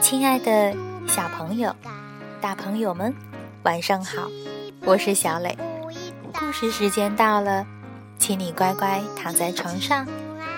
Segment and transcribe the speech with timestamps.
[0.00, 0.74] 亲爱的
[1.08, 1.74] 小朋友、
[2.40, 3.14] 大朋友们，
[3.64, 4.28] 晚上好！
[4.82, 5.56] 我是小磊，
[6.38, 7.66] 故事时间到了，
[8.18, 10.06] 请你乖乖躺在床上，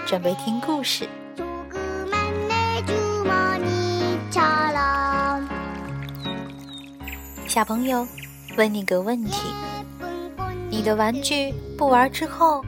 [0.06, 1.08] 准备听故事。
[7.46, 8.06] 小朋友，
[8.56, 9.52] 问你个问题：
[10.78, 12.64] 你的玩具不玩之后，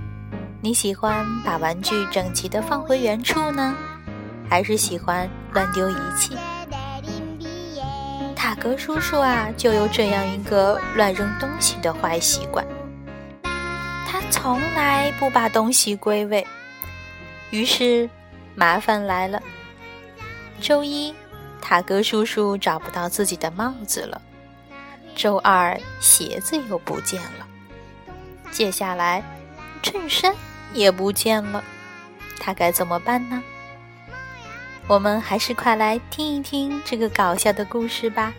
[0.60, 3.73] 你喜欢把玩具整齐的放回原处呢，
[4.48, 6.36] 还是喜欢乱丢一气？
[8.34, 12.66] 塔格叔叔啊，就有这样一个乱扔东西的坏习惯。
[14.09, 16.45] 他从来不把东西归位。
[17.50, 18.11] 于是，
[18.56, 19.41] 麻烦来了。
[20.61, 21.14] 周一，
[21.61, 24.20] 塔格叔叔找不到自己的帽子了。
[25.14, 27.47] 周二，鞋子又不见了。
[28.50, 29.22] 接下来，
[29.83, 30.34] 衬衫
[30.72, 31.62] 也不见了。
[32.38, 33.42] 他该怎么办呢？
[34.86, 38.34] 我们还是快来听一听这个搞笑的故事吧。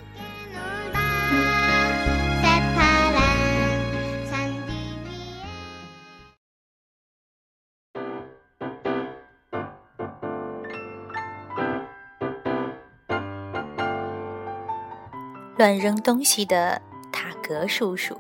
[15.58, 16.81] 乱扔东西的
[17.14, 18.19] 塔格叔叔，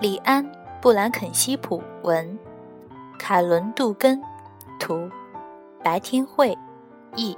[0.00, 0.42] 李安·
[0.84, 2.38] 布兰肯西普文，
[3.18, 4.22] 凯伦·杜根
[4.78, 5.08] 图，
[5.82, 6.58] 白天会
[7.16, 7.34] 译。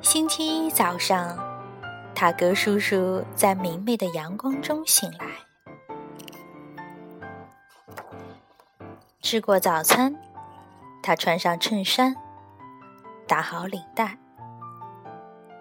[0.00, 1.36] 星期一早上，
[2.14, 5.26] 塔格叔叔在明媚的阳光中醒来，
[9.20, 10.14] 吃过早餐，
[11.02, 12.14] 他穿上衬衫。
[13.26, 14.16] 打好领带，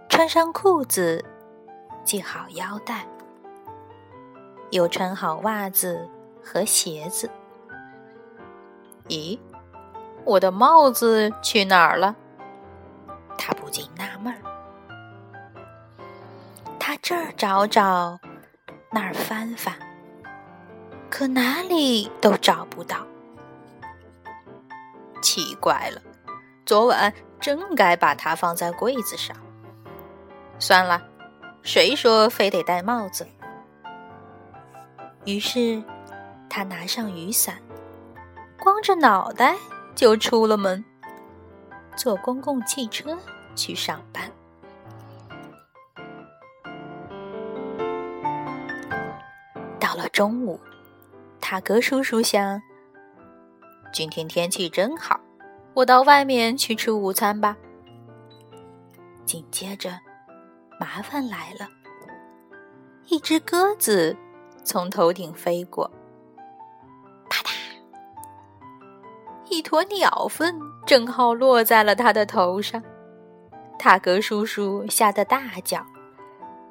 [0.08, 1.25] 穿上裤子，
[2.06, 3.06] 系好腰带，
[4.70, 6.08] 又穿好袜子
[6.43, 7.30] 和鞋子。
[9.10, 9.38] 咦，
[10.23, 12.15] 我的帽子去哪儿了？
[13.38, 14.39] 他不禁纳闷儿。
[16.80, 18.20] 他这儿找找，
[18.92, 19.73] 那儿翻翻，
[21.10, 23.05] 可哪里都找不到。
[25.21, 26.02] 奇怪了，
[26.65, 27.11] 昨晚。
[27.38, 29.36] 真该把它放在柜子上。
[30.58, 30.99] 算了，
[31.65, 33.27] 谁说非得戴帽子？
[35.26, 35.81] 于是，
[36.48, 37.55] 他拿上雨伞，
[38.59, 39.55] 光着脑袋
[39.95, 40.86] 就出了门，
[41.98, 43.17] 坐公共汽车
[43.55, 44.31] 去上班。
[49.80, 50.59] 到了中午，
[51.42, 52.61] 塔格叔叔想：
[53.92, 55.20] 今天天气真好。
[55.73, 57.58] 我到外面去吃午餐吧。
[59.26, 59.99] 紧接着，
[60.80, 61.67] 麻烦来了。
[63.08, 64.15] 一只鸽子
[64.63, 65.89] 从头顶飞过，
[67.30, 67.52] 啪嗒，
[69.49, 72.81] 一坨鸟粪正好落在了他的头上。
[73.77, 75.85] 塔格叔叔吓得大叫：“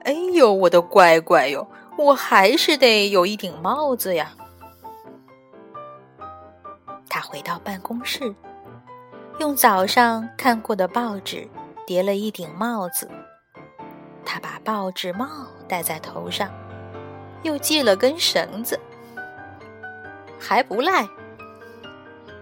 [0.03, 1.69] 哎呦，我的乖乖哟！
[1.97, 4.33] 我还是得有一顶帽子呀！”
[7.09, 8.35] 他回到办公室。
[9.39, 11.49] 用早上看过的报纸
[11.87, 13.09] 叠了一顶帽子，
[14.25, 16.51] 他把报纸帽戴在头上，
[17.43, 18.79] 又系了根绳子，
[20.41, 21.07] 还不赖。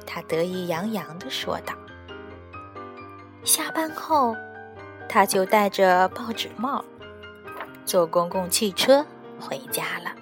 [0.06, 1.74] 他得意洋洋地说道。
[3.44, 4.36] 下班后，
[5.08, 6.84] 他就戴着报纸帽，
[7.84, 9.04] 坐公共汽车
[9.40, 10.12] 回家了。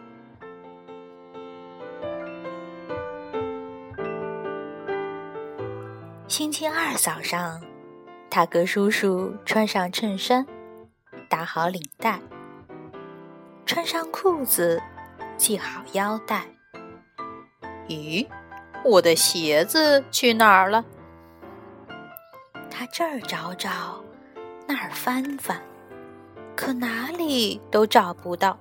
[6.27, 7.61] 星期二早上，
[8.31, 10.47] 塔格叔叔穿上衬衫，
[11.31, 12.21] 打好领带，
[13.65, 14.83] 穿上裤子，
[15.39, 16.45] 系好腰带。
[17.87, 18.27] 咦，
[18.85, 20.85] 我的鞋子去哪儿了？
[22.69, 24.03] 他这儿找找，
[24.67, 25.63] 那儿翻翻，
[26.57, 28.59] 可哪里都找不到。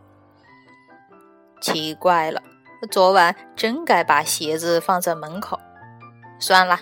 [1.62, 2.44] 奇怪了，
[2.92, 5.60] 昨晚真该把鞋子放在门口。
[6.38, 6.80] 算了。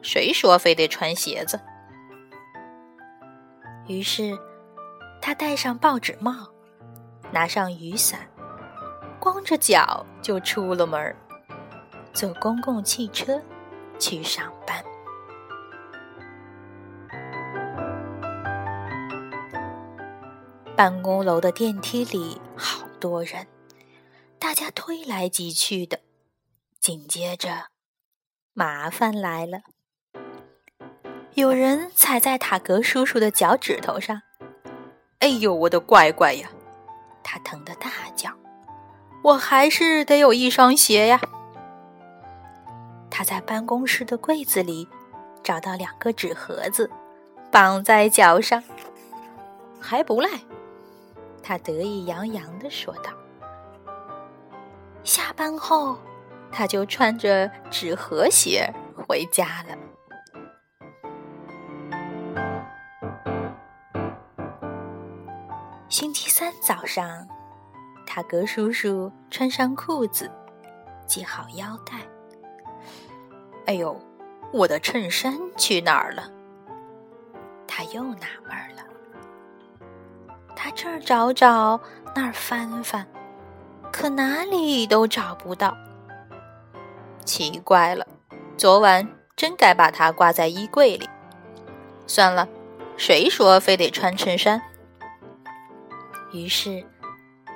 [0.00, 1.58] 谁说非得穿鞋子？
[3.88, 4.38] 于是，
[5.20, 6.48] 他戴上报纸帽，
[7.32, 8.20] 拿上雨伞，
[9.20, 11.14] 光着脚就出了门，
[12.12, 13.40] 坐公共汽车
[13.98, 14.84] 去上班。
[20.74, 23.46] 办公楼的电梯里好多人，
[24.38, 25.98] 大家推来挤去的。
[26.78, 27.66] 紧接着，
[28.54, 29.62] 麻烦来了。
[31.34, 34.22] 有人踩在塔格叔叔的脚趾头上，
[35.20, 36.48] 哎呦，我的乖乖呀！
[37.24, 38.30] 他疼得大叫
[39.22, 41.20] ：“我还是得有一双鞋呀！”
[43.10, 44.88] 他在办公室的柜子里
[45.42, 46.88] 找到两个纸盒子，
[47.50, 48.62] 绑在脚上，
[49.80, 50.28] 还不赖。
[51.42, 53.10] 他得意洋洋的说道。
[55.02, 55.96] 下班后，
[56.52, 59.77] 他就穿着纸盒鞋回家了。
[66.38, 67.26] 三早上，
[68.06, 70.30] 塔格叔叔穿上裤子，
[71.04, 71.94] 系好腰带。
[73.66, 74.00] 哎呦，
[74.52, 76.30] 我的衬衫去哪儿了？
[77.66, 78.84] 他又纳闷了。
[80.54, 81.80] 他这儿找找，
[82.14, 83.04] 那儿翻翻，
[83.90, 85.76] 可哪里都找不到。
[87.24, 88.06] 奇怪了，
[88.56, 91.10] 昨晚真该把它挂在衣柜里。
[92.06, 92.48] 算了，
[92.96, 94.62] 谁说非得穿衬衫？
[96.30, 96.84] 于是，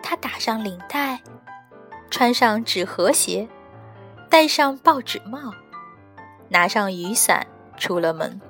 [0.03, 1.21] 他打上领带，
[2.11, 3.47] 穿上纸盒鞋，
[4.31, 5.53] 戴上报纸帽，
[6.49, 7.47] 拿上雨伞，
[7.77, 8.41] 出了门，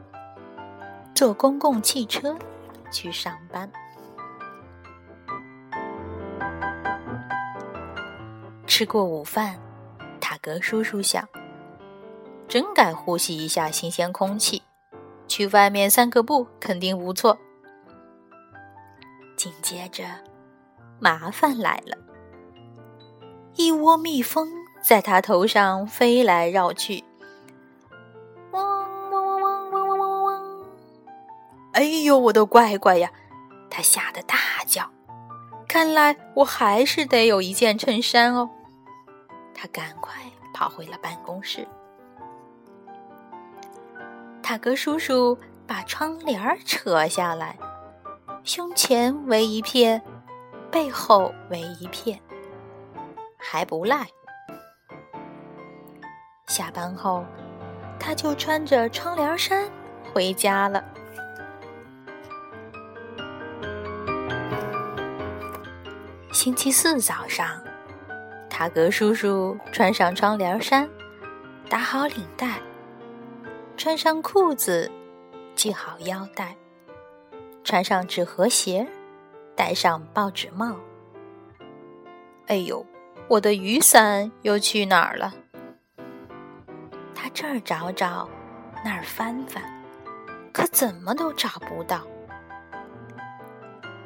[1.12, 2.36] 坐公共汽车
[2.92, 3.70] 去上班。
[8.64, 9.58] 吃过午饭，
[10.20, 11.28] 塔格叔叔想：
[12.46, 14.62] 真该呼吸一下新鲜空气，
[15.26, 17.36] 去外面散个步，肯定不错。
[19.42, 20.04] 紧接着，
[21.00, 21.98] 麻烦来了。
[23.56, 24.48] 一窝蜜蜂
[24.80, 27.02] 在他头上飞来绕去，
[28.52, 28.62] 嗡
[29.10, 30.64] 嗡嗡嗡嗡嗡嗡嗡！
[31.72, 33.10] 哎呦，我的乖乖呀！
[33.68, 34.88] 他吓得大叫。
[35.66, 38.48] 看来我还是得有一件衬衫哦。
[39.52, 40.22] 他赶快
[40.54, 41.66] 跑回了办公室。
[44.40, 45.36] 塔格叔叔
[45.66, 47.58] 把窗帘扯下来。
[48.44, 50.02] 胸前为一片，
[50.68, 52.20] 背后为一片，
[53.38, 54.04] 还不赖。
[56.48, 57.24] 下班后，
[58.00, 59.70] 他就穿着窗帘衫
[60.12, 60.84] 回家了。
[66.32, 67.62] 星期四早上，
[68.50, 70.90] 塔格叔叔穿上窗帘衫，
[71.70, 72.60] 打好领带，
[73.76, 74.90] 穿上裤子，
[75.54, 76.56] 系好腰带。
[77.64, 78.86] 穿上纸盒鞋，
[79.56, 80.76] 戴上报纸帽。
[82.46, 82.84] 哎呦，
[83.28, 85.32] 我的雨伞又去哪儿了？
[87.14, 88.28] 他这儿找找，
[88.84, 89.62] 那儿翻翻，
[90.52, 92.02] 可怎么都找不到。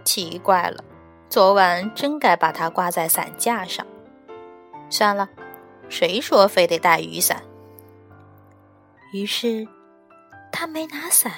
[0.05, 0.85] 奇怪了，
[1.29, 3.85] 昨晚真该把它挂在伞架上。
[4.91, 5.29] 算了，
[5.89, 7.43] 谁说非得带雨伞？
[9.13, 9.67] 于是，
[10.53, 11.33] 他没拿伞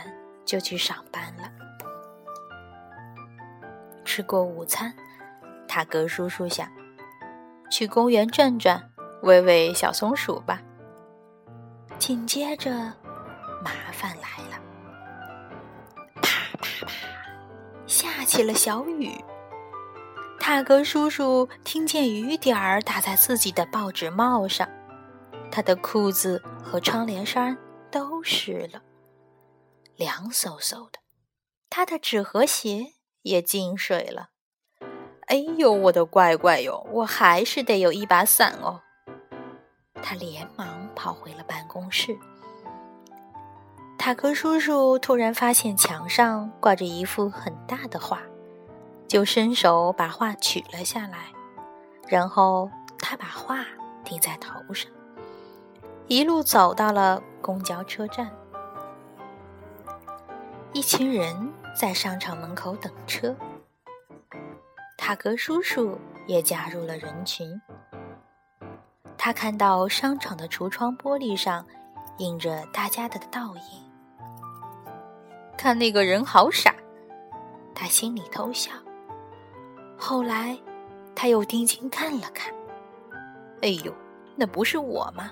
[0.45, 1.51] 就去上班了。
[4.19, 4.93] 吃过午餐，
[5.69, 6.69] 塔格叔叔想
[7.71, 8.91] 去公园转转，
[9.23, 10.61] 喂喂小松鼠吧。
[12.01, 12.69] 紧接着，
[13.63, 14.61] 麻烦来了，
[16.17, 16.93] 啪啪啪，
[17.87, 19.25] 下起了小雨。
[20.41, 24.69] 塔格叔叔听见雨点儿打在自己的报纸帽上，
[25.49, 27.57] 他的裤子和窗帘衫
[27.89, 28.83] 都湿了，
[29.95, 30.99] 凉飕飕的。
[31.71, 32.95] 他的纸盒鞋。
[33.23, 34.31] 也进水了，
[35.27, 36.87] 哎呦，我的乖乖哟！
[36.93, 38.81] 我还是得有一把伞哦。
[40.03, 42.17] 他连忙跑回了办公室。
[43.99, 48.23] 塔克叔叔突然发现墙上挂着一幅很大的画，
[49.07, 51.27] 就伸手把画取了下来，
[52.07, 53.67] 然后他把画
[54.05, 54.91] 顶在头上，
[56.07, 58.31] 一路走到了公交车站。
[60.73, 63.35] 一群人在商场门口等车，
[64.97, 67.61] 塔格叔叔也加入了人群。
[69.17, 71.65] 他看到商场的橱窗玻璃上
[72.19, 73.91] 映着大家的倒影，
[75.57, 76.75] 看那个人好傻，
[77.75, 78.73] 他心里偷笑。
[79.97, 80.57] 后来
[81.15, 82.53] 他又定睛看了看，
[83.63, 83.93] 哎呦，
[84.37, 85.31] 那不是我吗？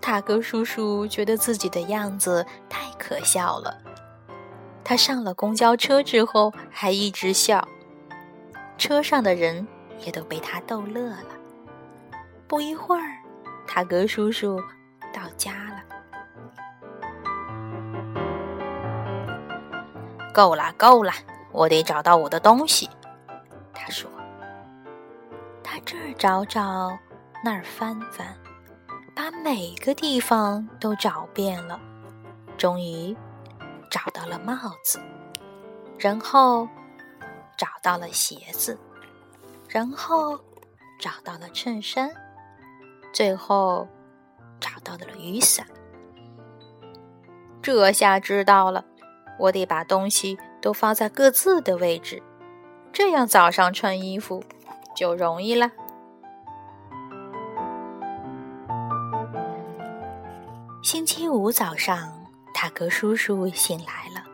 [0.00, 3.76] 塔格叔叔觉得自己的样子太可笑了。
[4.88, 7.66] 他上了公交车之后还一直笑，
[8.78, 9.66] 车上的人
[10.04, 11.26] 也都被他逗乐了。
[12.46, 13.18] 不一会儿，
[13.66, 14.62] 塔格叔叔
[15.12, 15.82] 到家了。
[20.32, 21.10] 够了，够了，
[21.50, 22.88] 我得找到我的东西。
[23.74, 24.08] 他说
[25.64, 26.96] ：“他这儿找找，
[27.42, 28.24] 那儿翻翻。”
[29.16, 31.80] 把每个地方都找遍了，
[32.56, 33.16] 终于
[33.90, 35.00] 找到了帽子。
[35.98, 36.68] 然后
[37.56, 38.78] 找到了鞋子，
[39.68, 40.38] 然后
[40.98, 42.10] 找到了衬衫，
[43.14, 43.88] 最后
[44.60, 45.66] 找到了雨伞。
[47.62, 48.84] 这下知道了，
[49.38, 52.22] 我得把东西都放在各自的位置，
[52.92, 54.44] 这样早上穿衣服
[54.94, 55.72] 就容易了。
[60.82, 62.25] 星期五早上，
[62.58, 64.24] 塔格叔叔醒来了，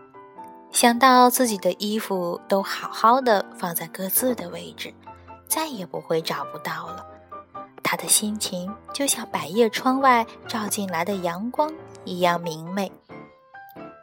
[0.71, 4.95] 想到自己的衣服都好好的放在各自的位置，
[5.49, 7.05] 再也不会找不到了。
[7.83, 11.75] 他的心情就像百叶窗外照进来的阳光
[12.05, 12.93] 一样明媚。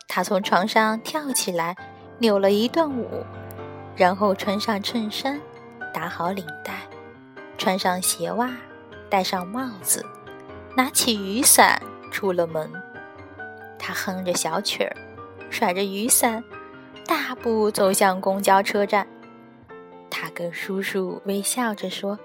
[0.09, 1.77] 他从床上跳起来，
[2.17, 3.23] 扭了一段舞，
[3.95, 5.39] 然后穿上衬衫，
[5.93, 6.81] 打好领带，
[7.57, 8.51] 穿上鞋袜，
[9.09, 10.05] 戴上帽子，
[10.75, 11.81] 拿起雨伞。
[12.11, 12.69] 出了门，
[13.79, 14.95] 他哼着小曲儿，
[15.49, 16.43] 甩着雨伞，
[17.07, 19.07] 大步走向公交车站。
[20.09, 22.19] 他跟叔叔微笑着说：“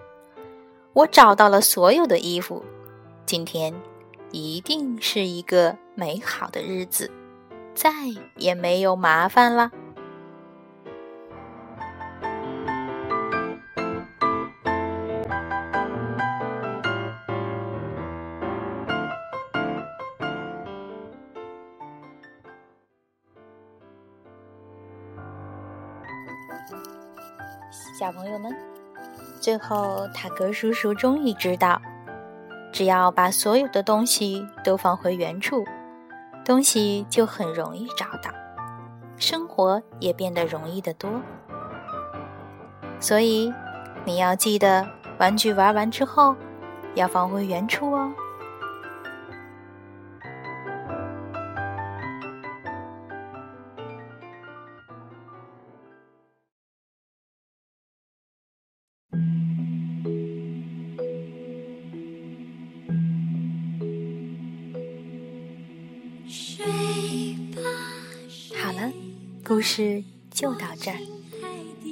[0.93, 2.65] 我找到了所有的衣服，
[3.25, 3.73] 今天
[4.33, 7.11] 一定是一个美好的日子，
[7.75, 7.91] 再
[8.37, 9.71] 也没有麻烦了。”
[27.97, 28.53] 小朋友们，
[29.41, 31.81] 最后塔格叔叔终于知道，
[32.73, 35.65] 只要把所有的东西都放回原处，
[36.45, 38.33] 东西就很容易找到，
[39.17, 41.09] 生活也变得容易得多。
[42.99, 43.55] 所以，
[44.05, 44.85] 你要记得，
[45.19, 46.35] 玩具玩完之后
[46.97, 48.13] 要放回原处哦。
[69.55, 70.99] 故事就到这儿，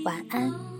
[0.05, 0.72] 晚安。